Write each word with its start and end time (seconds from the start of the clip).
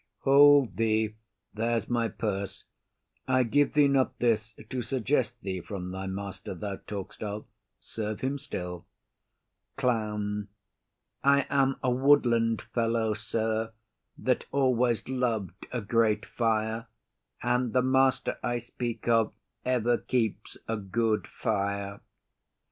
Hold 0.21 0.77
thee, 0.77 1.13
there's 1.53 1.87
my 1.87 2.07
purse. 2.07 2.65
I 3.27 3.43
give 3.43 3.73
thee 3.75 3.87
not 3.87 4.17
this 4.17 4.55
to 4.69 4.81
suggest 4.81 5.39
thee 5.43 5.61
from 5.61 5.91
thy 5.91 6.07
master 6.07 6.55
thou 6.55 6.77
talk'st 6.77 7.21
of; 7.21 7.45
serve 7.79 8.21
him 8.21 8.39
still. 8.39 8.87
CLOWN. 9.77 10.47
I 11.23 11.45
am 11.51 11.75
a 11.83 11.91
woodland 11.91 12.63
fellow, 12.73 13.13
sir, 13.13 13.73
that 14.17 14.45
always 14.51 15.07
loved 15.07 15.67
a 15.71 15.81
great 15.81 16.25
fire, 16.25 16.87
and 17.43 17.71
the 17.71 17.83
master 17.83 18.39
I 18.41 18.57
speak 18.57 19.07
of 19.07 19.33
ever 19.65 19.99
keeps 19.99 20.57
a 20.67 20.77
good 20.77 21.27
fire. 21.27 22.01